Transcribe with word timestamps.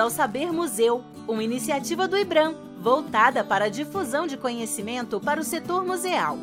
ao 0.00 0.08
Saber 0.08 0.50
Museu, 0.50 1.04
uma 1.28 1.44
iniciativa 1.44 2.08
do 2.08 2.16
IBRAM 2.16 2.54
voltada 2.80 3.44
para 3.44 3.66
a 3.66 3.68
difusão 3.68 4.26
de 4.26 4.38
conhecimento 4.38 5.20
para 5.20 5.38
o 5.38 5.44
setor 5.44 5.84
museal. 5.84 6.38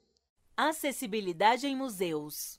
Acessibilidade 0.55 1.67
em 1.67 1.75
museus. 1.75 2.57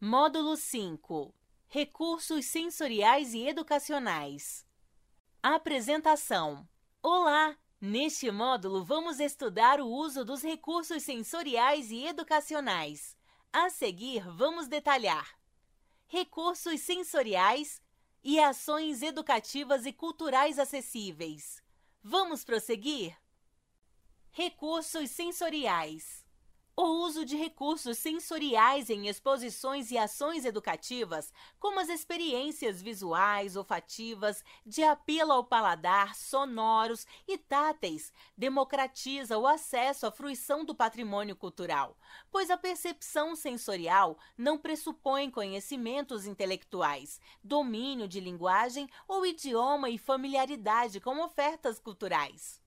Módulo 0.00 0.56
5 0.56 1.34
Recursos 1.68 2.44
sensoriais 2.46 3.34
e 3.34 3.48
educacionais. 3.48 4.64
Apresentação. 5.42 6.68
Olá! 7.02 7.56
Neste 7.80 8.30
módulo, 8.30 8.84
vamos 8.84 9.18
estudar 9.20 9.80
o 9.80 9.86
uso 9.86 10.24
dos 10.24 10.42
recursos 10.42 11.02
sensoriais 11.02 11.90
e 11.90 12.06
educacionais. 12.06 13.16
A 13.52 13.70
seguir, 13.70 14.28
vamos 14.28 14.66
detalhar 14.66 15.38
recursos 16.08 16.80
sensoriais 16.80 17.80
e 18.30 18.38
ações 18.38 19.00
educativas 19.00 19.86
e 19.86 19.92
culturais 19.92 20.58
acessíveis. 20.58 21.62
Vamos 22.02 22.44
prosseguir? 22.44 23.16
Recursos 24.30 25.10
sensoriais. 25.10 26.26
O 26.80 27.02
uso 27.04 27.24
de 27.24 27.36
recursos 27.36 27.98
sensoriais 27.98 28.88
em 28.88 29.08
exposições 29.08 29.90
e 29.90 29.98
ações 29.98 30.44
educativas, 30.44 31.32
como 31.58 31.80
as 31.80 31.88
experiências 31.88 32.80
visuais, 32.80 33.56
olfativas, 33.56 34.44
de 34.64 34.84
apelo 34.84 35.32
ao 35.32 35.42
paladar, 35.42 36.14
sonoros 36.14 37.04
e 37.26 37.36
táteis, 37.36 38.12
democratiza 38.36 39.36
o 39.36 39.44
acesso 39.44 40.06
à 40.06 40.12
fruição 40.12 40.64
do 40.64 40.72
patrimônio 40.72 41.34
cultural, 41.34 41.98
pois 42.30 42.48
a 42.48 42.56
percepção 42.56 43.34
sensorial 43.34 44.16
não 44.36 44.56
pressupõe 44.56 45.32
conhecimentos 45.32 46.26
intelectuais, 46.26 47.20
domínio 47.42 48.06
de 48.06 48.20
linguagem 48.20 48.88
ou 49.08 49.26
idioma 49.26 49.90
e 49.90 49.98
familiaridade 49.98 51.00
com 51.00 51.18
ofertas 51.24 51.80
culturais. 51.80 52.57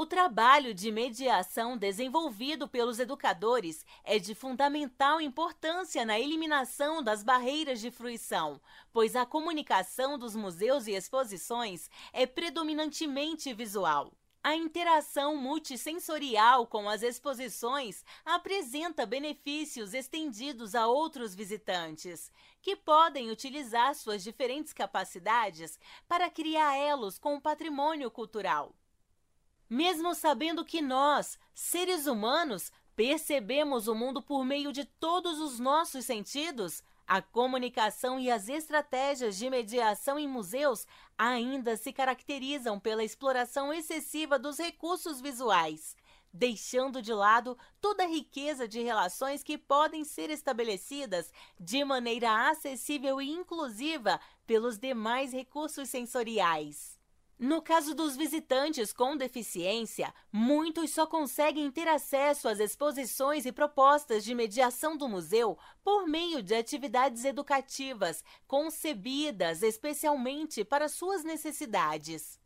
O 0.00 0.06
trabalho 0.06 0.72
de 0.72 0.90
mediação 0.90 1.76
desenvolvido 1.76 2.66
pelos 2.66 2.98
educadores 2.98 3.84
é 4.02 4.18
de 4.18 4.34
fundamental 4.34 5.20
importância 5.20 6.06
na 6.06 6.18
eliminação 6.18 7.02
das 7.02 7.22
barreiras 7.22 7.82
de 7.82 7.90
fruição, 7.90 8.58
pois 8.94 9.14
a 9.14 9.26
comunicação 9.26 10.18
dos 10.18 10.34
museus 10.34 10.86
e 10.86 10.92
exposições 10.92 11.90
é 12.14 12.24
predominantemente 12.24 13.52
visual. 13.52 14.10
A 14.42 14.56
interação 14.56 15.36
multissensorial 15.36 16.66
com 16.66 16.88
as 16.88 17.02
exposições 17.02 18.02
apresenta 18.24 19.04
benefícios 19.04 19.92
estendidos 19.92 20.74
a 20.74 20.86
outros 20.86 21.34
visitantes, 21.34 22.32
que 22.62 22.74
podem 22.74 23.30
utilizar 23.30 23.94
suas 23.94 24.22
diferentes 24.22 24.72
capacidades 24.72 25.78
para 26.08 26.30
criar 26.30 26.74
elos 26.74 27.18
com 27.18 27.36
o 27.36 27.40
patrimônio 27.40 28.10
cultural. 28.10 28.74
Mesmo 29.70 30.16
sabendo 30.16 30.64
que 30.64 30.82
nós, 30.82 31.38
seres 31.54 32.08
humanos, 32.08 32.72
percebemos 32.96 33.86
o 33.86 33.94
mundo 33.94 34.20
por 34.20 34.44
meio 34.44 34.72
de 34.72 34.84
todos 34.84 35.38
os 35.38 35.60
nossos 35.60 36.04
sentidos, 36.04 36.82
a 37.06 37.22
comunicação 37.22 38.18
e 38.18 38.30
as 38.30 38.48
estratégias 38.48 39.36
de 39.36 39.48
mediação 39.48 40.18
em 40.18 40.26
museus 40.26 40.88
ainda 41.16 41.76
se 41.76 41.92
caracterizam 41.92 42.80
pela 42.80 43.04
exploração 43.04 43.72
excessiva 43.72 44.40
dos 44.40 44.58
recursos 44.58 45.20
visuais, 45.20 45.96
deixando 46.32 47.00
de 47.00 47.12
lado 47.12 47.56
toda 47.80 48.02
a 48.02 48.08
riqueza 48.08 48.66
de 48.66 48.82
relações 48.82 49.42
que 49.42 49.56
podem 49.56 50.02
ser 50.02 50.30
estabelecidas 50.30 51.32
de 51.58 51.84
maneira 51.84 52.50
acessível 52.50 53.20
e 53.20 53.30
inclusiva 53.30 54.20
pelos 54.46 54.78
demais 54.78 55.32
recursos 55.32 55.88
sensoriais. 55.88 56.99
No 57.42 57.62
caso 57.62 57.94
dos 57.94 58.18
visitantes 58.18 58.92
com 58.92 59.16
deficiência, 59.16 60.12
muitos 60.30 60.90
só 60.90 61.06
conseguem 61.06 61.70
ter 61.70 61.88
acesso 61.88 62.46
às 62.46 62.60
exposições 62.60 63.46
e 63.46 63.50
propostas 63.50 64.24
de 64.24 64.34
mediação 64.34 64.94
do 64.94 65.08
museu 65.08 65.56
por 65.82 66.06
meio 66.06 66.42
de 66.42 66.54
atividades 66.54 67.24
educativas 67.24 68.22
concebidas 68.46 69.62
especialmente 69.62 70.62
para 70.62 70.86
suas 70.86 71.24
necessidades. 71.24 72.38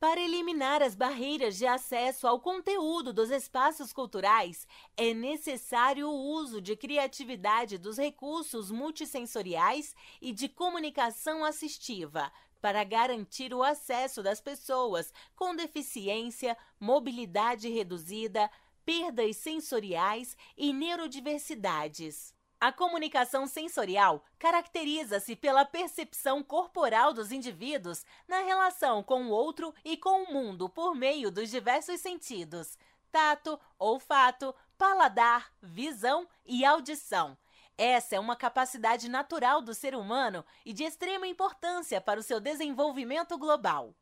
Para 0.00 0.20
eliminar 0.20 0.82
as 0.82 0.94
barreiras 0.94 1.56
de 1.56 1.66
acesso 1.66 2.26
ao 2.26 2.38
conteúdo 2.38 3.10
dos 3.10 3.30
espaços 3.30 3.90
culturais, 3.90 4.66
é 4.98 5.14
necessário 5.14 6.08
o 6.08 6.32
uso 6.32 6.60
de 6.60 6.76
criatividade 6.76 7.78
dos 7.78 7.96
recursos 7.96 8.70
multissensoriais 8.70 9.94
e 10.20 10.30
de 10.30 10.46
comunicação 10.46 11.42
assistiva, 11.42 12.30
para 12.64 12.82
garantir 12.82 13.52
o 13.52 13.62
acesso 13.62 14.22
das 14.22 14.40
pessoas 14.40 15.12
com 15.36 15.54
deficiência, 15.54 16.56
mobilidade 16.80 17.68
reduzida, 17.68 18.50
perdas 18.86 19.36
sensoriais 19.36 20.34
e 20.56 20.72
neurodiversidades. 20.72 22.32
A 22.58 22.72
comunicação 22.72 23.46
sensorial 23.46 24.24
caracteriza-se 24.38 25.36
pela 25.36 25.66
percepção 25.66 26.42
corporal 26.42 27.12
dos 27.12 27.30
indivíduos 27.30 28.02
na 28.26 28.38
relação 28.38 29.02
com 29.02 29.24
o 29.24 29.30
outro 29.30 29.74
e 29.84 29.98
com 29.98 30.22
o 30.22 30.32
mundo 30.32 30.66
por 30.66 30.94
meio 30.94 31.30
dos 31.30 31.50
diversos 31.50 32.00
sentidos: 32.00 32.78
tato, 33.12 33.60
olfato, 33.78 34.54
paladar, 34.78 35.52
visão 35.60 36.26
e 36.46 36.64
audição 36.64 37.36
essa 37.76 38.14
é 38.16 38.20
uma 38.20 38.36
capacidade 38.36 39.08
natural 39.08 39.60
do 39.60 39.74
ser 39.74 39.94
humano 39.96 40.44
e 40.64 40.72
de 40.72 40.84
extrema 40.84 41.26
importância 41.26 42.00
para 42.00 42.20
o 42.20 42.22
seu 42.22 42.38
desenvolvimento 42.40 43.36
global. 43.36 43.94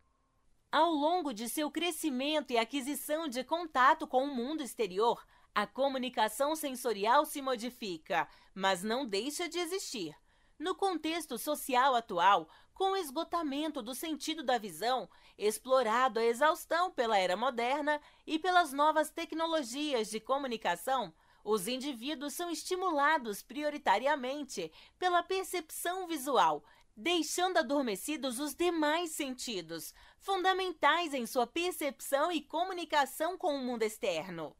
Ao 0.71 0.91
longo 0.91 1.33
de 1.33 1.49
seu 1.49 1.71
crescimento 1.71 2.50
e 2.50 2.59
aquisição 2.59 3.28
de 3.28 3.43
contato 3.44 4.06
com 4.06 4.25
o 4.25 4.34
mundo 4.34 4.62
exterior, 4.62 5.25
a 5.55 5.66
comunicação 5.66 6.56
sensorial 6.56 7.25
se 7.25 7.43
modifica, 7.43 8.28
mas 8.55 8.83
não 8.83 9.06
deixa 9.06 9.49
de 9.49 9.59
existir. 9.59 10.15
No 10.59 10.75
contexto 10.75 11.37
social 11.39 11.94
atual, 11.94 12.49
com 12.72 12.93
o 12.93 12.97
esgotamento 12.97 13.83
do 13.83 13.94
sentido 13.94 14.43
da 14.43 14.59
visão, 14.59 15.09
explorado 15.37 16.19
a 16.19 16.25
exaustão 16.25 16.91
pela 16.91 17.19
era 17.19 17.37
moderna 17.37 18.00
e 18.27 18.39
pelas 18.39 18.72
novas 18.72 19.10
tecnologias 19.10 20.09
de 20.09 20.21
comunicação, 20.21 21.12
os 21.44 21.66
indivíduos 21.66 22.34
são 22.34 22.50
estimulados 22.50 23.42
prioritariamente 23.42 24.70
pela 24.98 25.22
percepção 25.22 26.06
visual, 26.06 26.64
deixando 26.97 27.58
adormecidos 27.58 28.38
os 28.38 28.54
demais 28.54 29.12
sentidos, 29.12 29.94
fundamentais 30.19 31.14
em 31.14 31.26
sua 31.26 31.47
percepção 31.47 32.30
e 32.30 32.41
comunicação 32.41 33.36
com 33.36 33.56
o 33.56 33.64
mundo 33.64 33.82
externo. 33.82 34.56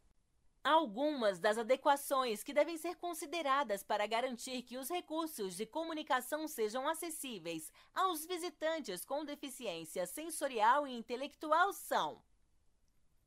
Algumas 0.63 1.39
das 1.39 1.57
adequações 1.57 2.41
que 2.41 2.53
devem 2.53 2.77
ser 2.77 2.95
consideradas 2.95 3.83
para 3.83 4.07
garantir 4.07 4.61
que 4.61 4.77
os 4.77 4.89
recursos 4.89 5.57
de 5.57 5.65
comunicação 5.65 6.47
sejam 6.47 6.87
acessíveis 6.87 7.69
aos 7.93 8.25
visitantes 8.25 9.03
com 9.03 9.25
deficiência 9.25 10.05
sensorial 10.05 10.87
e 10.87 10.93
intelectual 10.93 11.73
são: 11.73 12.23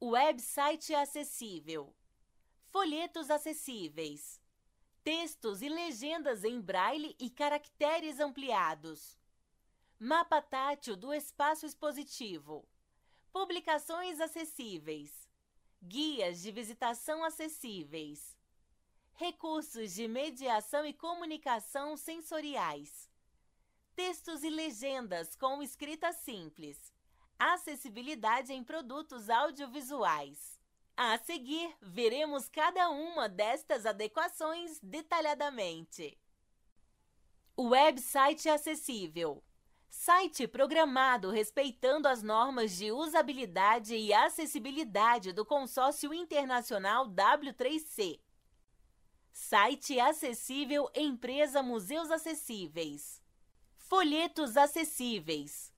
website 0.01 0.95
acessível, 0.95 1.95
folhetos 2.77 3.31
acessíveis, 3.31 4.39
textos 5.03 5.63
e 5.63 5.69
legendas 5.71 6.45
em 6.45 6.61
braille 6.61 7.17
e 7.19 7.31
caracteres 7.31 8.21
ampliados, 8.21 9.19
mapa 9.99 10.43
tátil 10.43 10.95
do 10.95 11.11
espaço 11.15 11.65
expositivo, 11.65 12.69
publicações 13.33 14.21
acessíveis, 14.21 15.27
guias 15.83 16.43
de 16.43 16.53
visitação 16.53 17.25
acessíveis, 17.25 18.37
recursos 19.15 19.95
de 19.95 20.07
mediação 20.07 20.85
e 20.85 20.93
comunicação 20.93 21.97
sensoriais, 21.97 23.11
textos 23.95 24.45
e 24.45 24.51
legendas 24.51 25.35
com 25.35 25.63
escrita 25.63 26.13
simples, 26.13 26.93
acessibilidade 27.39 28.53
em 28.53 28.63
produtos 28.63 29.31
audiovisuais. 29.31 30.56
A 30.97 31.19
seguir, 31.19 31.77
veremos 31.83 32.49
cada 32.49 32.89
uma 32.89 33.29
destas 33.29 33.85
adequações 33.85 34.81
detalhadamente. 34.83 36.17
Website 37.59 38.49
acessível. 38.49 39.45
Site 39.91 40.49
programado 40.49 41.31
respeitando 41.31 42.09
as 42.09 42.23
normas 42.23 42.77
de 42.77 42.93
usabilidade 42.93 43.95
e 43.95 44.13
acessibilidade 44.15 45.33
do 45.33 45.45
Consórcio 45.45 46.15
Internacional 46.15 47.09
W3C. 47.09 48.19
Site 49.33 50.01
acessível 50.01 50.91
Empresa 50.95 51.63
Museus 51.63 52.11
Acessíveis. 52.11 53.23
Folhetos 53.77 54.57
acessíveis. 54.57 55.71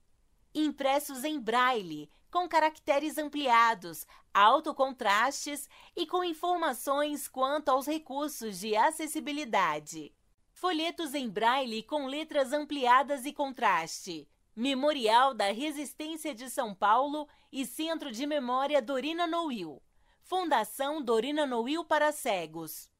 Impressos 0.54 1.24
em 1.24 1.40
braille, 1.40 2.08
com 2.30 2.48
caracteres 2.48 3.18
ampliados, 3.18 4.06
alto 4.32 4.74
contrastes 4.74 5.68
e 5.96 6.06
com 6.06 6.22
informações 6.22 7.26
quanto 7.26 7.70
aos 7.70 7.86
recursos 7.86 8.60
de 8.60 8.76
acessibilidade. 8.76 10.14
Folhetos 10.52 11.14
em 11.14 11.28
braille 11.28 11.82
com 11.82 12.06
letras 12.06 12.52
ampliadas 12.52 13.24
e 13.24 13.32
contraste. 13.32 14.28
Memorial 14.54 15.32
da 15.32 15.52
Resistência 15.52 16.34
de 16.34 16.50
São 16.50 16.74
Paulo 16.74 17.28
e 17.52 17.64
Centro 17.64 18.10
de 18.10 18.26
Memória 18.26 18.82
Dorina 18.82 19.26
Noil. 19.26 19.80
Fundação 20.20 21.00
Dorina 21.00 21.46
Noil 21.46 21.84
para 21.84 22.10
Cegos. 22.10 22.90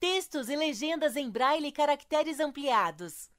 Textos 0.00 0.48
e 0.48 0.56
legendas 0.56 1.14
em 1.14 1.30
braille 1.30 1.68
e 1.68 1.72
caracteres 1.72 2.40
ampliados. 2.40 3.30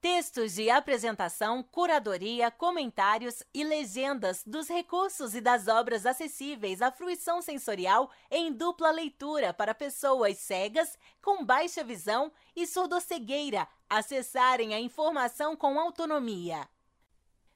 Textos 0.00 0.54
de 0.54 0.68
apresentação, 0.68 1.62
curadoria, 1.62 2.50
comentários 2.50 3.42
e 3.52 3.64
legendas 3.64 4.42
dos 4.44 4.68
recursos 4.68 5.34
e 5.34 5.40
das 5.40 5.68
obras 5.68 6.04
acessíveis 6.04 6.82
à 6.82 6.92
fruição 6.92 7.40
sensorial 7.40 8.10
em 8.30 8.52
dupla 8.52 8.90
leitura 8.90 9.54
para 9.54 9.74
pessoas 9.74 10.38
cegas, 10.38 10.98
com 11.22 11.44
baixa 11.44 11.82
visão 11.82 12.30
e 12.54 12.66
surdocegueira 12.66 13.66
acessarem 13.88 14.74
a 14.74 14.80
informação 14.80 15.56
com 15.56 15.80
autonomia. 15.80 16.68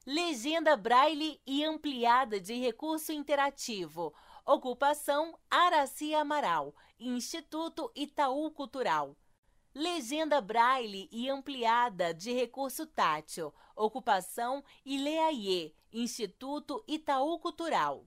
Legenda 0.05 0.75
braille 0.75 1.39
e 1.45 1.63
ampliada 1.63 2.39
de 2.39 2.55
recurso 2.55 3.11
interativo. 3.11 4.13
Ocupação 4.43 5.37
Araci 5.49 6.15
Amaral, 6.15 6.73
Instituto 6.99 7.91
Itaú 7.95 8.49
Cultural. 8.49 9.15
Legenda 9.73 10.41
braille 10.41 11.07
e 11.13 11.29
ampliada 11.29 12.13
de 12.13 12.33
recurso 12.33 12.85
tátil. 12.85 13.53
Ocupação 13.73 14.61
Ileaie, 14.85 15.73
Instituto 15.93 16.83
Itaú 16.85 17.39
Cultural. 17.39 18.05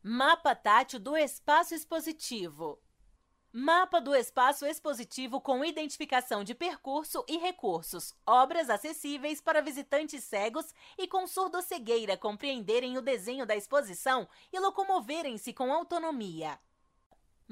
Mapa 0.00 0.54
tátil 0.54 1.00
do 1.00 1.16
espaço 1.16 1.74
expositivo. 1.74 2.80
Mapa 3.52 4.00
do 4.00 4.14
espaço 4.14 4.64
expositivo 4.64 5.40
com 5.40 5.64
identificação 5.64 6.44
de 6.44 6.54
percurso 6.54 7.24
e 7.28 7.36
recursos, 7.36 8.14
obras 8.24 8.70
acessíveis 8.70 9.40
para 9.40 9.60
visitantes 9.60 10.22
cegos 10.22 10.72
e 10.96 11.08
com 11.08 11.26
surdo-cegueira 11.26 12.16
compreenderem 12.16 12.96
o 12.96 13.02
desenho 13.02 13.44
da 13.44 13.56
exposição 13.56 14.28
e 14.52 14.58
locomoverem-se 14.60 15.52
com 15.52 15.72
autonomia. 15.72 16.60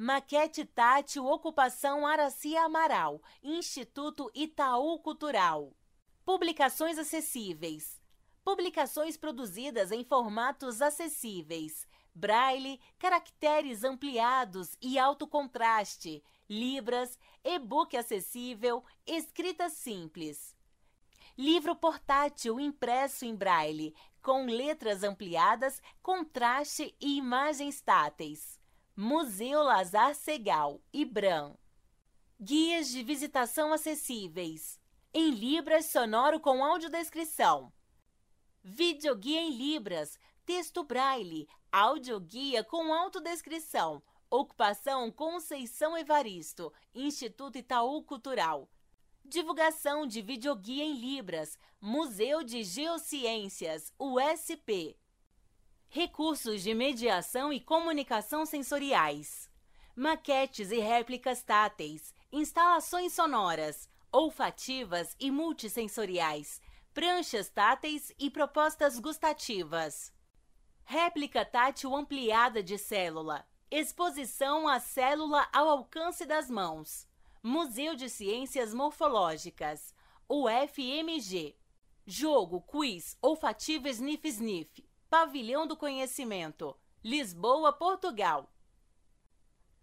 Maquete 0.02 0.64
tátil 0.64 1.26
Ocupação 1.26 2.06
Araci 2.06 2.56
Amaral, 2.56 3.20
Instituto 3.43 4.31
Itaú 4.35 4.99
Cultural. 5.00 5.76
Publicações 6.25 6.97
acessíveis. 6.97 8.00
Publicações 8.43 9.19
produzidas 9.19 9.93
em 9.93 10.02
formatos 10.02 10.81
acessíveis. 10.81 11.87
Braille, 12.14 12.81
caracteres 12.99 13.85
ampliados 13.85 14.75
e 14.81 14.99
alto 14.99 15.26
contraste, 15.26 16.25
libras, 16.49 17.19
e-book 17.44 17.94
acessível, 17.94 18.82
escrita 19.06 19.69
simples. 19.69 20.56
Livro 21.37 21.76
portátil 21.76 22.58
impresso 22.58 23.26
em 23.26 23.37
braille, 23.37 23.94
com 24.23 24.47
letras 24.47 25.02
ampliadas, 25.02 25.82
contraste 26.02 26.97
e 26.99 27.19
imagens 27.19 27.82
táteis. 27.82 28.59
Museu 29.02 29.62
Lazar 29.62 30.14
Segal, 30.14 30.79
IBRAM. 30.93 31.56
Guias 32.38 32.91
de 32.91 33.02
visitação 33.02 33.73
acessíveis. 33.73 34.79
Em 35.14 35.31
Libras, 35.31 35.87
sonoro 35.87 36.38
com 36.38 36.62
audiodescrição. 36.62 37.73
Videoguia 38.62 39.41
em 39.41 39.56
Libras, 39.56 40.19
texto 40.44 40.85
braille, 40.85 41.49
audioguia 41.73 42.62
com 42.62 42.93
autodescrição. 42.93 44.02
Ocupação 44.29 45.11
Conceição 45.11 45.97
Evaristo, 45.97 46.70
Instituto 46.94 47.56
Itaú 47.56 48.02
Cultural. 48.02 48.69
Divulgação 49.25 50.06
de 50.06 50.20
videoguia 50.20 50.85
em 50.85 50.93
Libras, 50.93 51.58
Museu 51.81 52.44
de 52.44 52.62
Geociências, 52.62 53.94
USP. 53.99 54.94
Recursos 55.92 56.62
de 56.62 56.72
mediação 56.72 57.52
e 57.52 57.58
comunicação 57.58 58.46
sensoriais. 58.46 59.50
Maquetes 59.96 60.70
e 60.70 60.78
réplicas 60.78 61.42
táteis, 61.42 62.14
instalações 62.31 63.12
sonoras, 63.12 63.88
olfativas 64.12 65.16
e 65.19 65.32
multissensoriais, 65.32 66.60
pranchas 66.94 67.48
táteis 67.48 68.12
e 68.20 68.31
propostas 68.31 69.00
gustativas. 69.00 70.12
Réplica 70.84 71.44
tátil 71.44 71.96
ampliada 71.96 72.62
de 72.62 72.78
célula. 72.78 73.44
Exposição 73.69 74.69
à 74.69 74.78
célula 74.78 75.48
ao 75.52 75.69
alcance 75.69 76.25
das 76.25 76.48
mãos. 76.48 77.04
Museu 77.42 77.96
de 77.96 78.08
Ciências 78.08 78.72
Morfológicas. 78.72 79.92
UFMG. 80.28 81.56
Jogo, 82.06 82.60
quiz, 82.60 83.19
olfativo 83.20 83.88
Sniff 83.88 84.28
Sniff. 84.28 84.88
Pavilhão 85.10 85.66
do 85.66 85.76
Conhecimento, 85.76 86.78
Lisboa, 87.02 87.72
Portugal. 87.72 88.48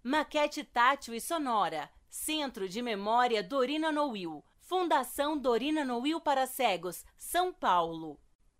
Maquete 0.01 0.63
tátil 0.63 1.13
e 1.13 1.19
sonora, 1.19 1.91
Centro 2.09 2.69
de 2.69 2.81
Memória 2.81 3.43
Dorina 3.43 3.91
Noil, 3.91 4.41
Fundação 4.57 5.37
Dorina 5.37 5.83
Noil 5.83 6.21
para 6.21 6.47
Cegos, 6.47 7.03
São 7.17 7.51
Paulo. 7.51 8.17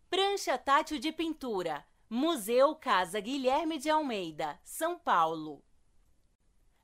Prancha 0.10 0.58
tátil 0.58 1.00
de 1.00 1.14
pintura, 1.14 1.88
Museu 2.10 2.76
Casa 2.76 3.22
Guilherme 3.22 3.78
de 3.78 3.90
Almeida, 3.90 4.60
São 4.62 5.00
Paulo. 5.00 5.64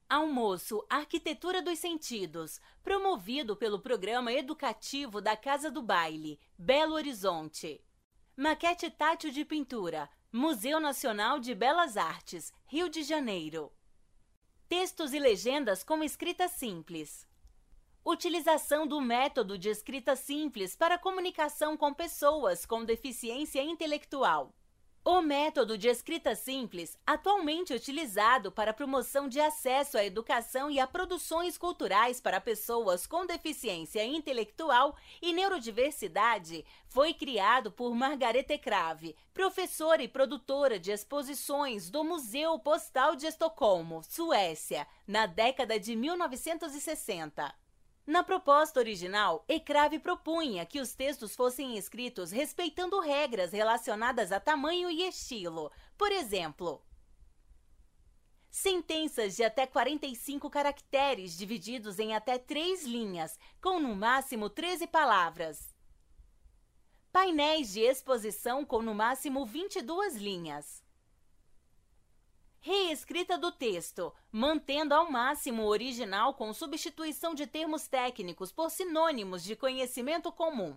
Almoço 0.09 0.85
Arquitetura 0.89 1.61
dos 1.61 1.77
Sentidos, 1.77 2.61
promovido 2.81 3.53
pelo 3.53 3.81
Programa 3.81 4.31
Educativo 4.31 5.19
da 5.19 5.35
Casa 5.35 5.69
do 5.69 5.81
Baile, 5.81 6.39
Belo 6.57 6.93
Horizonte. 6.93 7.83
Maquete 8.35 8.89
tátil 8.89 9.29
de 9.29 9.45
pintura, 9.45 10.09
Museu 10.31 10.79
Nacional 10.79 11.39
de 11.39 11.53
Belas 11.53 11.97
Artes, 11.97 12.51
Rio 12.65 12.89
de 12.89 13.03
Janeiro. 13.03 13.71
Textos 14.67 15.13
e 15.13 15.19
legendas 15.19 15.83
com 15.83 16.03
escrita 16.03 16.47
simples. 16.47 17.27
Utilização 18.03 18.87
do 18.87 18.99
método 18.99 19.55
de 19.55 19.69
escrita 19.69 20.15
simples 20.15 20.75
para 20.75 20.97
comunicação 20.97 21.77
com 21.77 21.93
pessoas 21.93 22.65
com 22.65 22.83
deficiência 22.83 23.61
intelectual. 23.61 24.51
O 25.05 25.21
método 25.21 25.77
de 25.77 25.89
escrita 25.89 26.33
simples, 26.33 26.97
atualmente 27.05 27.73
utilizado 27.73 28.49
para 28.49 28.73
promoção 28.73 29.27
de 29.27 29.37
acesso 29.37 29.97
à 29.97 30.05
educação 30.05 30.71
e 30.71 30.79
a 30.79 30.87
produções 30.87 31.57
culturais 31.57 32.21
para 32.21 32.39
pessoas 32.39 33.05
com 33.05 33.25
deficiência 33.25 34.01
intelectual 34.05 34.95
e 35.21 35.33
neurodiversidade, 35.33 36.63
foi 36.87 37.13
criado 37.13 37.69
por 37.69 37.93
Margarete 37.93 38.57
Crave, 38.57 39.13
professora 39.33 40.01
e 40.01 40.07
produtora 40.07 40.79
de 40.79 40.91
exposições 40.91 41.89
do 41.89 42.01
Museu 42.05 42.57
Postal 42.57 43.13
de 43.17 43.27
Estocolmo, 43.27 44.01
Suécia, 44.07 44.87
na 45.05 45.25
década 45.25 45.77
de 45.77 45.97
1960. 45.97 47.62
Na 48.05 48.21
proposta 48.21 48.79
original, 48.79 49.45
Ecrave 49.47 49.97
propunha 49.97 50.65
que 50.65 50.81
os 50.81 50.93
textos 50.93 51.35
fossem 51.35 51.77
escritos 51.77 52.31
respeitando 52.31 52.99
regras 52.99 53.53
relacionadas 53.53 54.33
a 54.33 54.41
tamanho 54.41 54.89
e 54.91 55.07
estilo. 55.07 55.71
Por 55.97 56.11
exemplo, 56.11 56.83
sentenças 58.49 59.37
de 59.37 59.43
até 59.43 59.65
45 59.65 60.49
caracteres 60.49 61.37
divididos 61.37 61.97
em 61.97 62.13
até 62.13 62.37
três 62.37 62.83
linhas, 62.83 63.39
com 63.61 63.79
no 63.79 63.95
máximo 63.95 64.49
13 64.49 64.85
palavras. 64.87 65.73
Painéis 67.09 67.71
de 67.71 67.79
exposição 67.79 68.65
com 68.65 68.81
no 68.81 68.93
máximo 68.93 69.45
22 69.45 70.17
linhas 70.17 70.83
reescrita 72.63 73.37
do 73.37 73.51
texto, 73.51 74.13
mantendo 74.31 74.93
ao 74.93 75.11
máximo 75.11 75.63
o 75.63 75.67
original 75.67 76.33
com 76.33 76.53
substituição 76.53 77.35
de 77.35 77.45
termos 77.45 77.89
técnicos 77.89 78.53
por 78.53 78.71
sinônimos 78.71 79.43
de 79.43 79.53
conhecimento 79.53 80.31
comum. 80.31 80.73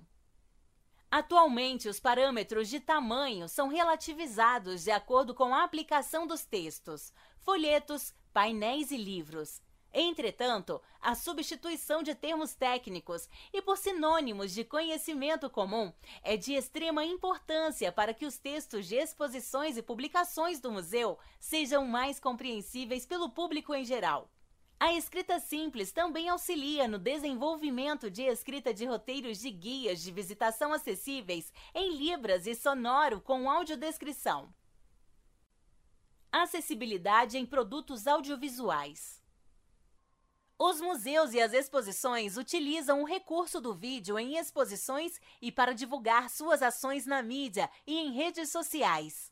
Atualmente, 1.09 1.89
os 1.89 2.01
parâmetros 2.01 2.69
de 2.69 2.81
tamanho 2.81 3.49
são 3.49 3.69
relativizados 3.69 4.83
de 4.83 4.91
acordo 4.91 5.33
com 5.33 5.55
a 5.55 5.63
aplicação 5.63 6.27
dos 6.27 6.45
textos, 6.45 7.13
folhetos, 7.39 8.13
painéis 8.33 8.91
e 8.91 8.97
livros. 8.97 9.63
Entretanto, 9.99 10.79
a 11.01 11.15
substituição 11.15 12.03
de 12.03 12.15
termos 12.15 12.55
técnicos 12.55 13.31
e 13.51 13.63
por 13.63 13.79
sinônimos 13.79 14.53
de 14.53 14.63
conhecimento 14.63 15.49
comum 15.49 15.91
é 16.23 16.37
de 16.37 16.53
extrema 16.53 17.03
importância 17.03 17.91
para 17.91 18.13
que 18.13 18.27
os 18.27 18.37
textos 18.37 18.87
de 18.87 18.97
exposições 18.97 19.79
e 19.79 19.83
publicações 19.83 20.61
do 20.61 20.71
museu 20.71 21.19
sejam 21.41 21.87
mais 21.87 22.21
compreensíveis 22.21 23.07
pelo 23.07 23.31
público 23.31 23.75
em 23.75 23.87
geral. 23.87 24.31
A 24.79 24.93
escrita 24.93 25.41
simples 25.41 25.93
também 25.93 26.29
auxilia 26.29 26.87
no 26.87 26.99
desenvolvimento 26.99 28.11
de 28.11 28.21
escrita 28.21 28.75
de 28.75 28.85
roteiros 28.85 29.41
de 29.41 29.51
guias 29.51 30.03
de 30.03 30.13
visitação 30.13 30.75
acessíveis 30.75 31.51
em 31.75 31.97
Libras 31.97 32.47
e 32.47 32.55
sonoro 32.55 33.19
com 33.19 33.51
audiodescrição. 33.51 34.53
Acessibilidade 36.31 37.39
em 37.39 37.47
produtos 37.47 38.07
audiovisuais. 38.07 39.25
Os 40.59 40.81
museus 40.81 41.35
e 41.35 41.41
as 41.41 41.53
exposições 41.53 42.39
utilizam 42.39 43.03
o 43.03 43.05
recurso 43.05 43.61
do 43.61 43.75
vídeo 43.75 44.19
em 44.19 44.39
exposições 44.39 45.21
e 45.41 45.53
para 45.53 45.75
divulgar 45.75 46.31
suas 46.31 46.63
ações 46.63 47.05
na 47.05 47.23
mídia 47.23 47.69
e 47.87 47.99
em 47.99 48.13
redes 48.13 48.51
sociais. 48.51 49.31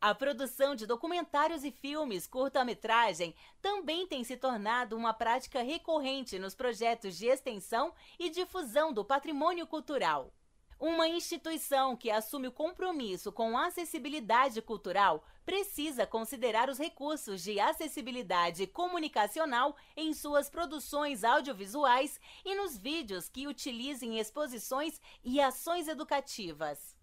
A 0.00 0.14
produção 0.14 0.74
de 0.74 0.86
documentários 0.86 1.62
e 1.62 1.70
filmes 1.70 2.26
curta-metragem 2.26 3.34
também 3.60 4.06
tem 4.06 4.24
se 4.24 4.34
tornado 4.34 4.96
uma 4.96 5.12
prática 5.12 5.62
recorrente 5.62 6.38
nos 6.38 6.54
projetos 6.54 7.18
de 7.18 7.26
extensão 7.26 7.92
e 8.18 8.30
difusão 8.30 8.94
do 8.94 9.04
patrimônio 9.04 9.66
cultural. 9.66 10.32
Uma 10.80 11.06
instituição 11.06 11.94
que 11.94 12.10
assume 12.10 12.48
o 12.48 12.52
compromisso 12.52 13.30
com 13.30 13.58
acessibilidade 13.58 14.62
cultural 14.62 15.22
precisa 15.44 16.06
considerar 16.06 16.70
os 16.70 16.78
recursos 16.78 17.42
de 17.42 17.60
acessibilidade 17.60 18.66
comunicacional 18.66 19.76
em 19.94 20.14
suas 20.14 20.48
produções 20.48 21.22
audiovisuais 21.22 22.18
e 22.46 22.54
nos 22.54 22.78
vídeos 22.78 23.28
que 23.28 23.46
utilizem 23.46 24.18
exposições 24.18 24.98
e 25.22 25.38
ações 25.38 25.86
educativas. 25.86 26.96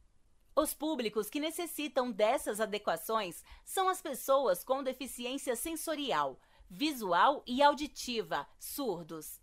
Os 0.55 0.73
públicos 0.73 1.29
que 1.29 1.39
necessitam 1.39 2.11
dessas 2.11 2.59
adequações 2.59 3.43
são 3.63 3.87
as 3.87 4.01
pessoas 4.01 4.63
com 4.63 4.81
deficiência 4.81 5.55
sensorial, 5.55 6.39
visual 6.67 7.43
e 7.45 7.61
auditiva, 7.61 8.47
surdos. 8.57 9.39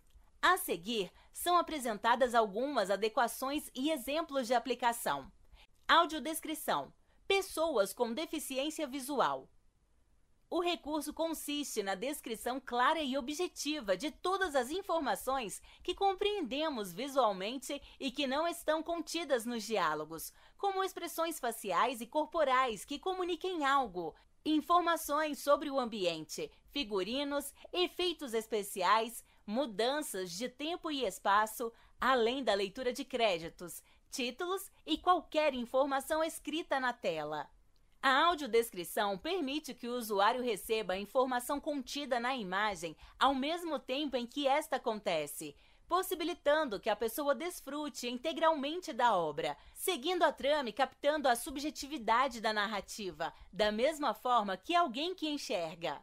A 0.47 0.57
seguir, 0.57 1.11
são 1.33 1.57
apresentadas 1.57 2.35
algumas 2.35 2.91
adequações 2.91 3.67
e 3.73 3.89
exemplos 3.89 4.45
de 4.45 4.53
aplicação. 4.53 5.31
Audiodescrição: 5.87 6.93
pessoas 7.27 7.95
com 7.95 8.13
deficiência 8.13 8.85
visual. 8.85 9.49
O 10.47 10.61
recurso 10.61 11.11
consiste 11.11 11.81
na 11.81 11.95
descrição 11.95 12.61
clara 12.63 13.01
e 13.01 13.17
objetiva 13.17 13.97
de 13.97 14.11
todas 14.11 14.55
as 14.55 14.69
informações 14.69 15.59
que 15.81 15.95
compreendemos 15.95 16.93
visualmente 16.93 17.81
e 17.99 18.11
que 18.11 18.27
não 18.27 18.47
estão 18.47 18.83
contidas 18.83 19.47
nos 19.47 19.63
diálogos, 19.63 20.31
como 20.59 20.83
expressões 20.83 21.39
faciais 21.39 22.01
e 22.01 22.05
corporais 22.05 22.85
que 22.85 22.99
comuniquem 22.99 23.65
algo, 23.65 24.13
informações 24.45 25.39
sobre 25.39 25.71
o 25.71 25.79
ambiente, 25.79 26.51
figurinos, 26.69 27.51
efeitos 27.73 28.35
especiais, 28.35 29.24
mudanças 29.45 30.31
de 30.31 30.49
tempo 30.49 30.89
e 30.89 31.05
espaço, 31.05 31.71
além 31.99 32.43
da 32.43 32.53
leitura 32.53 32.91
de 32.91 33.05
créditos, 33.05 33.83
títulos 34.09 34.71
e 34.85 34.97
qualquer 34.97 35.53
informação 35.53 36.23
escrita 36.23 36.79
na 36.79 36.93
tela. 36.93 37.49
A 38.01 38.25
audiodescrição 38.25 39.17
permite 39.17 39.73
que 39.73 39.87
o 39.87 39.95
usuário 39.95 40.43
receba 40.43 40.93
a 40.93 40.99
informação 40.99 41.59
contida 41.59 42.19
na 42.19 42.35
imagem 42.35 42.95
ao 43.19 43.33
mesmo 43.33 43.79
tempo 43.79 44.15
em 44.15 44.27
que 44.27 44.47
esta 44.47 44.75
acontece, 44.75 45.55
possibilitando 45.87 46.79
que 46.79 46.89
a 46.89 46.95
pessoa 46.95 47.33
desfrute 47.33 48.07
integralmente 48.07 48.93
da 48.93 49.15
obra, 49.15 49.57
seguindo 49.73 50.23
a 50.23 50.31
trama 50.31 50.69
e 50.69 50.73
captando 50.73 51.27
a 51.27 51.35
subjetividade 51.35 52.41
da 52.41 52.53
narrativa, 52.53 53.33
da 53.51 53.71
mesma 53.71 54.13
forma 54.13 54.55
que 54.55 54.75
alguém 54.75 55.15
que 55.15 55.27
enxerga. 55.27 56.01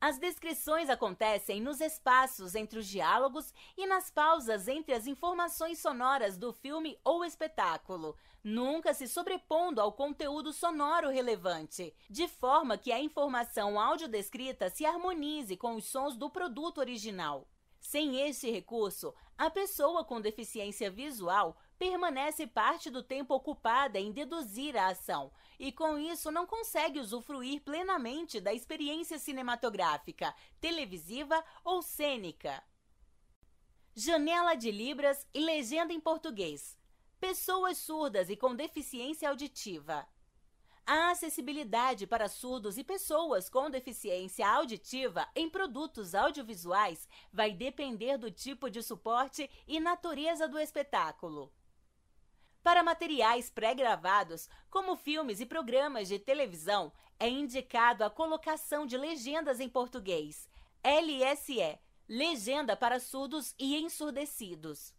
As 0.00 0.18
descrições 0.18 0.88
acontecem 0.88 1.60
nos 1.60 1.78
espaços 1.78 2.54
entre 2.54 2.78
os 2.78 2.86
diálogos 2.86 3.52
e 3.76 3.86
nas 3.86 4.10
pausas 4.10 4.66
entre 4.66 4.94
as 4.94 5.06
informações 5.06 5.78
sonoras 5.78 6.38
do 6.38 6.54
filme 6.54 6.98
ou 7.04 7.22
espetáculo, 7.22 8.16
nunca 8.42 8.94
se 8.94 9.06
sobrepondo 9.06 9.78
ao 9.78 9.92
conteúdo 9.92 10.54
sonoro 10.54 11.10
relevante, 11.10 11.94
de 12.08 12.26
forma 12.26 12.78
que 12.78 12.90
a 12.90 12.98
informação 12.98 13.78
audiodescrita 13.78 14.70
se 14.70 14.86
harmonize 14.86 15.54
com 15.58 15.74
os 15.74 15.84
sons 15.84 16.16
do 16.16 16.30
produto 16.30 16.78
original. 16.78 17.46
Sem 17.78 18.20
este 18.22 18.50
recurso, 18.50 19.14
a 19.36 19.50
pessoa 19.50 20.02
com 20.02 20.18
deficiência 20.18 20.90
visual 20.90 21.58
permanece 21.78 22.46
parte 22.46 22.88
do 22.88 23.02
tempo 23.02 23.34
ocupada 23.34 23.98
em 23.98 24.12
deduzir 24.12 24.78
a 24.78 24.88
ação 24.88 25.30
e, 25.60 25.70
com 25.70 25.98
isso, 25.98 26.32
não 26.32 26.46
consegue 26.46 26.98
usufruir 26.98 27.60
plenamente 27.60 28.40
da 28.40 28.52
experiência 28.52 29.18
cinematográfica, 29.18 30.34
televisiva 30.58 31.44
ou 31.62 31.82
cênica. 31.82 32.64
Janela 33.94 34.54
de 34.54 34.70
Libras 34.70 35.28
e 35.34 35.40
legenda 35.40 35.92
em 35.92 36.00
português. 36.00 36.78
Pessoas 37.20 37.76
surdas 37.76 38.30
e 38.30 38.36
com 38.36 38.54
deficiência 38.54 39.28
auditiva. 39.28 40.08
A 40.86 41.10
acessibilidade 41.10 42.06
para 42.06 42.26
surdos 42.26 42.78
e 42.78 42.82
pessoas 42.82 43.50
com 43.50 43.68
deficiência 43.68 44.48
auditiva 44.48 45.28
em 45.36 45.50
produtos 45.50 46.14
audiovisuais 46.14 47.06
vai 47.30 47.52
depender 47.52 48.16
do 48.16 48.30
tipo 48.30 48.70
de 48.70 48.82
suporte 48.82 49.48
e 49.68 49.78
natureza 49.78 50.48
do 50.48 50.58
espetáculo. 50.58 51.52
Para 52.62 52.82
materiais 52.82 53.48
pré-gravados, 53.48 54.48
como 54.70 54.96
filmes 54.96 55.40
e 55.40 55.46
programas 55.46 56.08
de 56.08 56.18
televisão, 56.18 56.92
é 57.18 57.28
indicado 57.28 58.04
a 58.04 58.10
colocação 58.10 58.86
de 58.86 58.98
legendas 58.98 59.60
em 59.60 59.68
português, 59.68 60.48
LSE, 60.84 61.78
legenda 62.08 62.76
para 62.76 63.00
surdos 63.00 63.54
e 63.58 63.76
ensurdecidos. 63.76 64.94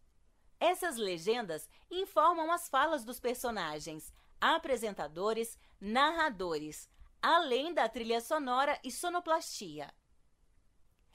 Essas 0.60 0.98
legendas 0.98 1.70
informam 1.90 2.52
as 2.52 2.68
falas 2.68 3.04
dos 3.04 3.20
personagens, 3.20 4.14
apresentadores, 4.40 5.58
narradores, 5.80 6.90
além 7.22 7.74
da 7.74 7.88
trilha 7.88 8.22
sonora 8.22 8.80
e 8.84 8.92
sonoplastia. 8.92 9.94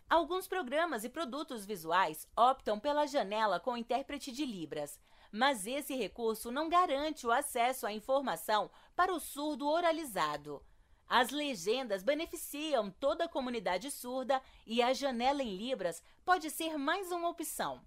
Alguns 0.09 0.47
programas 0.47 1.03
e 1.03 1.09
produtos 1.09 1.67
visuais 1.67 2.29
optam 2.37 2.79
pela 2.79 3.07
janela 3.07 3.59
com 3.59 3.77
intérprete 3.77 4.31
de 4.31 4.45
Libras, 4.45 5.01
mas 5.37 5.67
esse 5.67 5.95
recurso 5.95 6.51
não 6.51 6.69
garante 6.69 7.27
o 7.27 7.31
acesso 7.31 7.87
à 7.87 7.93
informação 7.93 8.71
para 8.97 9.15
o 9.15 9.21
surdo 9.21 9.69
oralizado. 9.69 10.65
As 11.07 11.31
legendas 11.31 12.03
beneficiam 12.03 12.91
toda 12.91 13.25
a 13.25 13.29
comunidade 13.29 13.91
surda 13.91 14.43
e 14.67 14.83
a 14.83 14.93
janela 14.93 15.43
em 15.43 15.57
Libras 15.57 16.03
pode 16.25 16.51
ser 16.51 16.77
mais 16.77 17.13
uma 17.13 17.29
opção. 17.29 17.81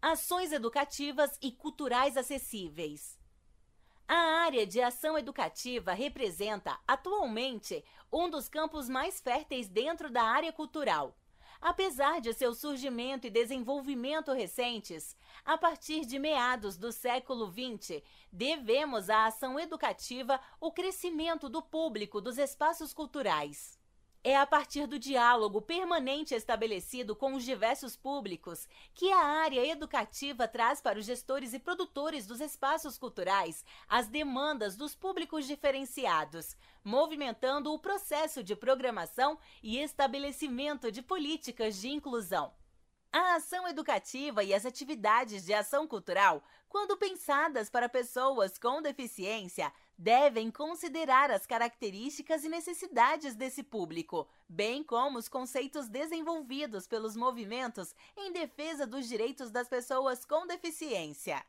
Ações 0.00 0.52
educativas 0.52 1.36
e 1.42 1.50
culturais 1.50 2.16
acessíveis. 2.16 3.18
A 4.08 4.14
área 4.44 4.64
de 4.64 4.80
ação 4.80 5.18
educativa 5.18 5.92
representa, 5.92 6.78
atualmente, 6.86 7.84
um 8.10 8.30
dos 8.30 8.48
campos 8.48 8.88
mais 8.88 9.20
férteis 9.20 9.68
dentro 9.68 10.08
da 10.08 10.22
área 10.22 10.52
cultural. 10.52 11.18
Apesar 11.60 12.20
de 12.20 12.32
seu 12.32 12.54
surgimento 12.54 13.26
e 13.26 13.30
desenvolvimento 13.30 14.32
recentes, 14.32 15.16
a 15.44 15.56
partir 15.56 16.04
de 16.04 16.18
meados 16.18 16.76
do 16.76 16.92
século 16.92 17.50
XX, 17.50 18.02
devemos 18.32 19.08
à 19.08 19.26
ação 19.26 19.58
educativa 19.58 20.40
o 20.60 20.70
crescimento 20.70 21.48
do 21.48 21.62
público 21.62 22.20
dos 22.20 22.38
espaços 22.38 22.92
culturais. 22.92 23.78
É 24.28 24.34
a 24.34 24.44
partir 24.44 24.88
do 24.88 24.98
diálogo 24.98 25.62
permanente 25.62 26.34
estabelecido 26.34 27.14
com 27.14 27.34
os 27.34 27.44
diversos 27.44 27.94
públicos 27.94 28.66
que 28.92 29.12
a 29.12 29.24
área 29.24 29.64
educativa 29.64 30.48
traz 30.48 30.80
para 30.80 30.98
os 30.98 31.06
gestores 31.06 31.54
e 31.54 31.60
produtores 31.60 32.26
dos 32.26 32.40
espaços 32.40 32.98
culturais 32.98 33.64
as 33.88 34.08
demandas 34.08 34.74
dos 34.74 34.96
públicos 34.96 35.46
diferenciados, 35.46 36.56
movimentando 36.82 37.72
o 37.72 37.78
processo 37.78 38.42
de 38.42 38.56
programação 38.56 39.38
e 39.62 39.78
estabelecimento 39.78 40.90
de 40.90 41.02
políticas 41.02 41.80
de 41.80 41.90
inclusão. 41.90 42.52
A 43.12 43.36
ação 43.36 43.68
educativa 43.68 44.42
e 44.42 44.52
as 44.52 44.66
atividades 44.66 45.44
de 45.44 45.54
ação 45.54 45.86
cultural, 45.86 46.42
quando 46.68 46.96
pensadas 46.96 47.70
para 47.70 47.88
pessoas 47.88 48.58
com 48.58 48.82
deficiência, 48.82 49.72
devem 49.98 50.50
considerar 50.50 51.30
as 51.30 51.46
características 51.46 52.44
e 52.44 52.48
necessidades 52.48 53.34
desse 53.34 53.62
público, 53.62 54.28
bem 54.48 54.82
como 54.82 55.18
os 55.18 55.28
conceitos 55.28 55.88
desenvolvidos 55.88 56.86
pelos 56.86 57.16
movimentos 57.16 57.94
em 58.16 58.32
defesa 58.32 58.86
dos 58.86 59.08
direitos 59.08 59.50
das 59.50 59.68
pessoas 59.68 60.24
com 60.24 60.46
deficiência. 60.46 61.44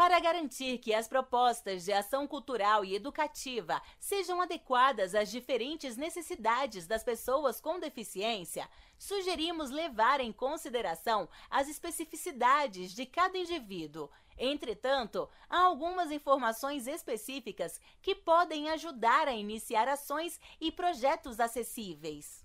Para 0.00 0.18
garantir 0.18 0.78
que 0.78 0.94
as 0.94 1.06
propostas 1.06 1.84
de 1.84 1.92
ação 1.92 2.26
cultural 2.26 2.82
e 2.82 2.94
educativa 2.94 3.82
sejam 3.98 4.40
adequadas 4.40 5.14
às 5.14 5.30
diferentes 5.30 5.94
necessidades 5.94 6.86
das 6.86 7.04
pessoas 7.04 7.60
com 7.60 7.78
deficiência, 7.78 8.66
sugerimos 8.98 9.68
levar 9.68 10.20
em 10.20 10.32
consideração 10.32 11.28
as 11.50 11.68
especificidades 11.68 12.94
de 12.94 13.04
cada 13.04 13.36
indivíduo. 13.36 14.08
Entretanto, 14.42 15.28
há 15.50 15.60
algumas 15.60 16.10
informações 16.10 16.86
específicas 16.86 17.78
que 18.00 18.14
podem 18.14 18.70
ajudar 18.70 19.28
a 19.28 19.34
iniciar 19.34 19.86
ações 19.86 20.40
e 20.58 20.72
projetos 20.72 21.38
acessíveis. 21.38 22.42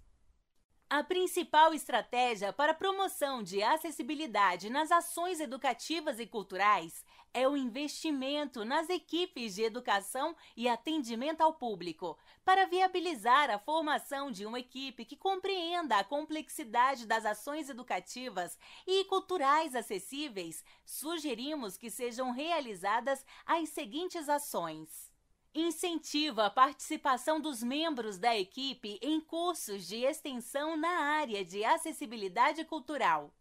A 0.89 1.01
principal 1.05 1.73
estratégia 1.73 2.51
para 2.51 2.73
promoção 2.73 3.41
de 3.41 3.63
acessibilidade 3.63 4.69
nas 4.69 4.91
ações 4.91 5.39
educativas 5.39 6.19
e 6.19 6.27
culturais 6.27 7.04
é 7.35 7.45
o 7.45 7.57
investimento 7.57 8.63
nas 8.63 8.89
equipes 8.89 9.55
de 9.55 9.61
educação 9.61 10.33
e 10.55 10.69
atendimento 10.69 11.41
ao 11.41 11.53
público, 11.53 12.17
para 12.45 12.65
viabilizar 12.65 13.49
a 13.49 13.59
formação 13.59 14.31
de 14.31 14.45
uma 14.45 14.57
equipe 14.57 15.03
que 15.03 15.17
compreenda 15.17 15.97
a 15.97 16.03
complexidade 16.03 17.05
das 17.05 17.25
ações 17.25 17.67
educativas 17.67 18.57
e 18.87 19.03
culturais 19.03 19.75
acessíveis. 19.75 20.63
Sugerimos 20.85 21.75
que 21.75 21.91
sejam 21.91 22.31
realizadas 22.31 23.25
as 23.45 23.67
seguintes 23.67 24.29
ações 24.29 25.13
incentiva 25.57 26.47
a 26.47 26.49
participação 26.49 27.39
dos 27.39 27.63
membros 27.63 28.17
da 28.17 28.37
equipe 28.37 28.99
em 29.01 29.21
cursos 29.21 29.87
de 29.87 30.03
extensão 30.03 30.75
na 30.75 30.89
área 30.89 31.45
de 31.45 31.63
acessibilidade 31.63 32.65
cultural. 32.65 33.33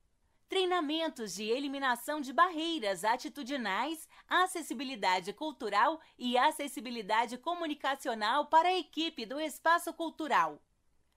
Treinamentos 0.48 1.34
de 1.34 1.44
eliminação 1.44 2.20
de 2.20 2.32
barreiras 2.32 3.04
atitudinais, 3.04 4.08
acessibilidade 4.28 5.32
cultural 5.32 6.00
e 6.18 6.38
acessibilidade 6.38 7.38
comunicacional 7.38 8.46
para 8.46 8.68
a 8.68 8.78
equipe 8.78 9.26
do 9.26 9.40
espaço 9.40 9.92
cultural. 9.92 10.62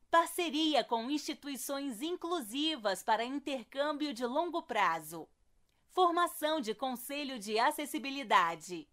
Parceria 0.10 0.84
com 0.84 1.10
instituições 1.12 2.01
inclusivas 2.01 3.03
para 3.03 3.25
intercâmbio 3.25 4.13
de 4.13 4.25
longo 4.25 4.63
prazo. 4.63 5.27
Formação 5.89 6.62
de 6.62 6.74
conselho 6.74 7.38
de 7.38 7.60
acessibilidade 7.60 8.88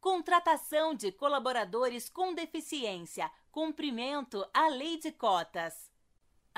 contratação 0.00 0.94
de 0.94 1.12
colaboradores 1.12 2.08
com 2.08 2.32
deficiência, 2.32 3.30
cumprimento 3.52 4.44
à 4.52 4.68
lei 4.68 4.96
de 4.96 5.12
cotas. 5.12 5.89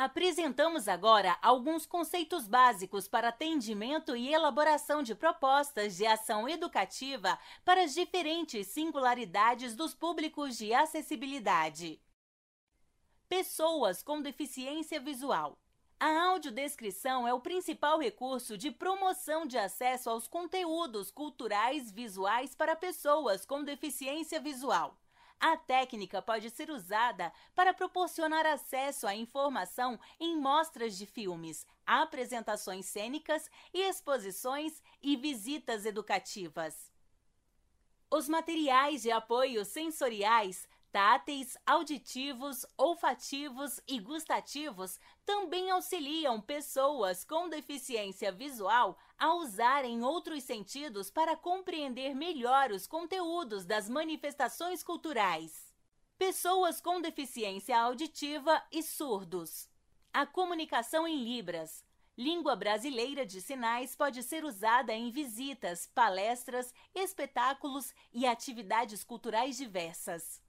Apresentamos 0.03 0.89
agora 0.89 1.39
alguns 1.41 1.87
conceitos 1.87 2.49
básicos 2.49 3.07
para 3.07 3.29
atendimento 3.29 4.17
e 4.17 4.35
elaboração 4.35 5.01
de 5.01 5.15
propostas 5.15 5.97
de 5.97 6.05
ação 6.05 6.49
educativa 6.49 7.39
para 7.65 7.85
as 7.85 7.95
diferentes 7.95 8.67
singularidades 8.67 9.77
dos 9.77 9.95
públicos 9.95 10.59
de 10.59 10.75
acessibilidade. 10.75 12.03
Pessoas 13.29 14.03
com 14.03 14.21
deficiência 14.21 14.99
visual. 14.99 15.57
A 16.01 16.31
audiodescrição 16.31 17.29
é 17.29 17.33
o 17.33 17.41
principal 17.41 18.01
recurso 18.01 18.59
de 18.59 18.73
promoção 18.73 19.47
de 19.47 19.57
acesso 19.57 20.11
aos 20.11 20.27
conteúdos 20.27 21.13
culturais 21.13 21.93
visuais 21.93 22.57
para 22.57 22.75
pessoas 22.75 23.47
com 23.47 23.63
deficiência 23.63 24.41
visual. 24.41 24.99
A 25.45 25.57
técnica 25.57 26.23
pode 26.23 26.49
ser 26.51 26.71
usada 26.71 27.33
para 27.53 27.75
proporcionar 27.75 28.47
acesso 28.47 29.09
à 29.09 29.17
informação 29.17 29.99
em 30.21 30.41
mostras 30.41 30.97
de 30.97 31.05
filmes, 31.05 31.67
apresentações 31.85 32.87
cênicas 32.87 33.51
e 33.75 33.81
exposições 33.81 34.81
e 35.03 35.17
visitas 35.17 35.85
educativas. 35.85 36.93
Os 38.09 38.29
materiais 38.29 39.03
de 39.03 39.11
apoio 39.11 39.65
sensoriais 39.65 40.69
táteis, 40.93 41.57
auditivos, 41.67 42.67
olfativos 42.77 43.81
e 43.89 43.99
gustativos 43.99 45.01
também 45.25 45.71
auxiliam 45.71 46.39
pessoas 46.39 47.25
com 47.25 47.49
deficiência 47.49 48.31
visual 48.31 48.99
a 49.23 49.35
usarem 49.35 50.03
outros 50.03 50.43
sentidos 50.43 51.09
para 51.09 51.37
compreender 51.37 52.13
melhor 52.13 52.73
os 52.73 52.89
conteúdos 52.89 53.65
das 53.65 53.89
manifestações 53.89 54.83
culturais. 54.83 55.73
Pessoas 56.19 56.81
com 56.81 57.01
deficiência 57.01 57.81
auditiva 57.81 58.61
e 58.73 58.83
surdos. 58.83 59.69
A 60.13 60.27
comunicação 60.27 61.07
em 61.07 61.23
Libras. 61.23 61.85
Língua 62.19 62.57
brasileira 62.57 63.25
de 63.25 63.41
sinais 63.41 63.95
pode 63.95 64.25
ser 64.25 64.45
usada 64.45 64.93
em 64.93 65.09
visitas, 65.13 65.87
palestras, 65.95 66.75
espetáculos 66.93 67.95
e 68.13 68.27
atividades 68.27 69.05
culturais 69.05 69.57
diversas. 69.57 70.42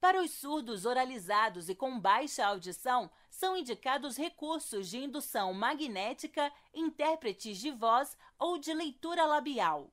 Para 0.00 0.22
os 0.22 0.30
surdos 0.30 0.84
oralizados 0.84 1.68
e 1.68 1.74
com 1.74 1.98
baixa 1.98 2.46
audição, 2.46 3.10
são 3.30 3.56
indicados 3.56 4.16
recursos 4.16 4.88
de 4.88 4.98
indução 4.98 5.52
magnética, 5.52 6.52
intérpretes 6.72 7.58
de 7.58 7.70
voz 7.72 8.16
ou 8.38 8.58
de 8.58 8.72
leitura 8.72 9.24
labial. 9.26 9.92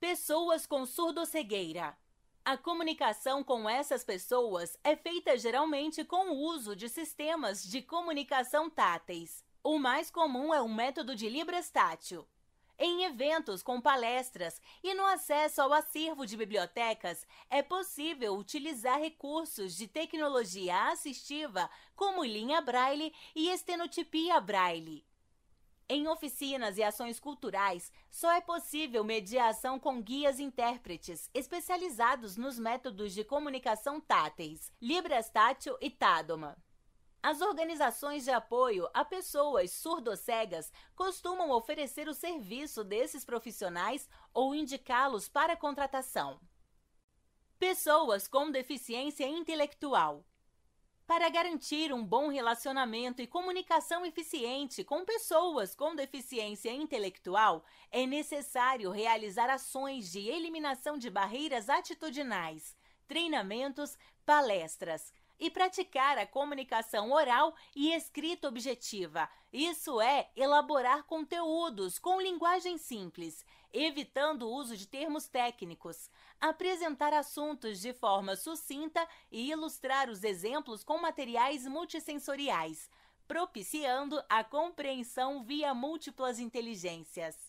Pessoas 0.00 0.66
com 0.66 0.84
surdocegueira. 0.84 1.96
A 2.44 2.58
comunicação 2.58 3.42
com 3.42 3.70
essas 3.70 4.04
pessoas 4.04 4.76
é 4.82 4.96
feita 4.96 5.38
geralmente 5.38 6.04
com 6.04 6.30
o 6.30 6.40
uso 6.40 6.74
de 6.76 6.88
sistemas 6.88 7.64
de 7.64 7.80
comunicação 7.80 8.68
táteis. 8.68 9.42
O 9.62 9.78
mais 9.78 10.10
comum 10.10 10.52
é 10.52 10.60
o 10.60 10.68
método 10.68 11.14
de 11.14 11.28
Libras 11.28 11.70
tátil. 11.70 12.28
Em 12.76 13.04
eventos 13.04 13.62
com 13.62 13.80
palestras 13.80 14.60
e 14.82 14.94
no 14.94 15.06
acesso 15.06 15.62
ao 15.62 15.72
acervo 15.72 16.26
de 16.26 16.36
bibliotecas, 16.36 17.24
é 17.48 17.62
possível 17.62 18.34
utilizar 18.36 18.98
recursos 18.98 19.76
de 19.76 19.86
tecnologia 19.86 20.90
assistiva 20.90 21.70
como 21.94 22.24
linha 22.24 22.60
braille 22.60 23.14
e 23.34 23.48
estenotipia 23.50 24.40
braille. 24.40 25.06
Em 25.88 26.08
oficinas 26.08 26.76
e 26.76 26.82
ações 26.82 27.20
culturais, 27.20 27.92
só 28.10 28.32
é 28.32 28.40
possível 28.40 29.04
mediação 29.04 29.78
com 29.78 30.02
guias 30.02 30.40
intérpretes 30.40 31.30
especializados 31.32 32.36
nos 32.36 32.58
métodos 32.58 33.12
de 33.12 33.22
comunicação 33.22 34.00
táteis, 34.00 34.72
Libras 34.80 35.28
Tátil 35.28 35.76
e 35.80 35.90
Tadoma. 35.90 36.56
As 37.24 37.40
organizações 37.40 38.24
de 38.24 38.30
apoio 38.30 38.86
a 38.92 39.02
pessoas 39.02 39.70
surdocegas 39.70 40.70
costumam 40.94 41.52
oferecer 41.52 42.06
o 42.06 42.12
serviço 42.12 42.84
desses 42.84 43.24
profissionais 43.24 44.06
ou 44.34 44.54
indicá-los 44.54 45.26
para 45.26 45.56
contratação. 45.56 46.38
Pessoas 47.58 48.28
com 48.28 48.50
deficiência 48.50 49.26
intelectual. 49.26 50.22
Para 51.06 51.30
garantir 51.30 51.94
um 51.94 52.04
bom 52.04 52.28
relacionamento 52.28 53.22
e 53.22 53.26
comunicação 53.26 54.04
eficiente 54.04 54.84
com 54.84 55.02
pessoas 55.02 55.74
com 55.74 55.94
deficiência 55.94 56.74
intelectual, 56.74 57.64
é 57.90 58.04
necessário 58.04 58.90
realizar 58.90 59.48
ações 59.48 60.12
de 60.12 60.28
eliminação 60.28 60.98
de 60.98 61.08
barreiras 61.08 61.70
atitudinais, 61.70 62.76
treinamentos, 63.08 63.96
palestras, 64.26 65.10
e 65.38 65.50
praticar 65.50 66.18
a 66.18 66.26
comunicação 66.26 67.12
oral 67.12 67.54
e 67.74 67.92
escrita 67.92 68.48
objetiva. 68.48 69.28
Isso 69.52 70.00
é 70.00 70.30
elaborar 70.36 71.04
conteúdos 71.04 71.98
com 71.98 72.20
linguagem 72.20 72.78
simples, 72.78 73.44
evitando 73.72 74.42
o 74.42 74.52
uso 74.52 74.76
de 74.76 74.86
termos 74.86 75.26
técnicos, 75.26 76.08
apresentar 76.40 77.12
assuntos 77.12 77.80
de 77.80 77.92
forma 77.92 78.36
sucinta 78.36 79.06
e 79.30 79.50
ilustrar 79.50 80.08
os 80.08 80.22
exemplos 80.22 80.84
com 80.84 80.98
materiais 80.98 81.66
multissensoriais, 81.66 82.88
propiciando 83.26 84.22
a 84.28 84.44
compreensão 84.44 85.42
via 85.42 85.74
múltiplas 85.74 86.38
inteligências. 86.38 87.43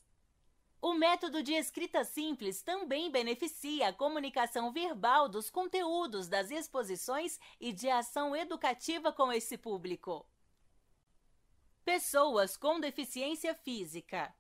O 0.82 0.94
método 0.94 1.42
de 1.42 1.54
escrita 1.54 2.04
simples 2.04 2.62
também 2.62 3.10
beneficia 3.10 3.88
a 3.88 3.94
comunicação 3.94 4.72
verbal 4.72 5.28
dos 5.28 5.50
conteúdos 5.50 6.28
das 6.28 6.52
exposições 6.52 7.40
e 7.60 7.74
de 7.74 7.90
ação 7.90 8.36
educativa 8.36 9.12
com 9.12 9.32
esse 9.32 9.58
público. 9.58 10.26
Pessoas 11.84 12.56
com 12.56 12.80
deficiência 12.80 13.56
física. 13.56 14.34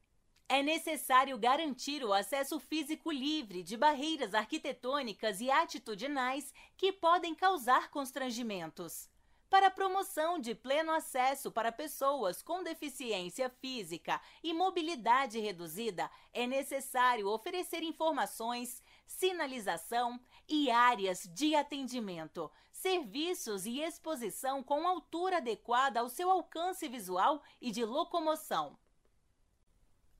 É 0.47 0.61
necessário 0.61 1.37
garantir 1.37 2.03
o 2.03 2.13
acesso 2.13 2.59
físico 2.59 3.11
livre 3.11 3.63
de 3.63 3.75
barreiras 3.75 4.35
arquitetônicas 4.35 5.41
e 5.41 5.49
atitudinais 5.49 6.53
que 6.77 6.91
podem 6.91 7.33
causar 7.33 7.89
constrangimentos 7.89 9.09
para 9.49 9.69
promoção 9.69 10.39
de 10.39 10.55
pleno 10.55 10.91
acesso 10.91 11.51
para 11.51 11.71
pessoas 11.71 12.41
com 12.41 12.63
deficiência 12.63 13.49
física 13.49 14.19
e 14.43 14.53
mobilidade 14.53 15.39
reduzida, 15.39 16.09
é 16.33 16.47
necessário 16.47 17.27
oferecer 17.29 17.83
informações, 17.83 18.81
sinalização 19.05 20.19
e 20.47 20.69
áreas 20.69 21.29
de 21.33 21.55
atendimento, 21.55 22.51
serviços 22.71 23.65
e 23.65 23.81
exposição 23.81 24.61
com 24.63 24.87
altura 24.87 25.37
adequada 25.37 25.99
ao 25.99 26.09
seu 26.09 26.29
alcance 26.29 26.87
visual 26.87 27.41
e 27.61 27.71
de 27.71 27.85
locomoção. 27.85 28.77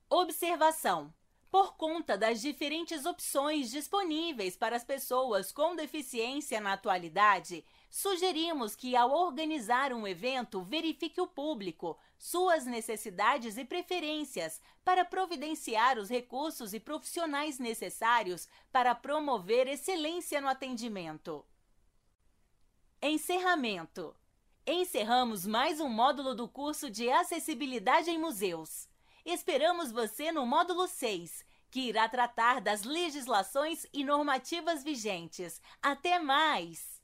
Observação 0.10 1.14
Por 1.56 1.78
conta 1.78 2.18
das 2.18 2.42
diferentes 2.42 3.06
opções 3.06 3.72
disponíveis 3.72 4.58
para 4.58 4.76
as 4.76 4.84
pessoas 4.84 5.54
com 5.54 5.74
deficiência 5.74 6.60
na 6.60 6.74
atualidade, 6.74 7.64
sugerimos 7.90 8.76
que, 8.76 8.94
ao 8.94 9.10
organizar 9.10 9.94
um 9.94 10.06
evento, 10.06 10.62
verifique 10.64 11.22
o 11.22 11.26
público, 11.26 11.98
suas 12.18 12.66
necessidades 12.66 13.58
e 13.58 13.64
preferências, 13.64 14.60
para 14.84 15.06
providenciar 15.06 15.98
os 15.98 16.10
recursos 16.10 16.74
e 16.74 16.80
profissionais 16.82 17.58
necessários 17.58 18.50
para 18.70 18.94
promover 18.94 19.66
excelência 19.66 20.42
no 20.42 20.50
atendimento. 20.50 21.46
Encerramento. 23.02 24.14
Encerramos 24.68 25.48
mais 25.48 25.80
um 25.80 25.88
módulo 25.88 26.36
do 26.36 26.50
curso 26.50 26.90
de 26.90 27.10
Acessibilidade 27.10 28.12
em 28.12 28.20
Museus. 28.20 28.94
Esperamos 29.26 29.92
você 29.92 30.32
no 30.32 30.46
módulo 30.46 30.88
6, 30.88 31.44
que 31.72 31.80
irá 31.90 32.08
tratar 32.08 32.62
das 32.62 32.84
legislações 32.84 33.86
e 33.92 34.04
normativas 34.04 34.84
vigentes. 34.84 35.60
Até 35.82 36.20
mais! 36.20 36.95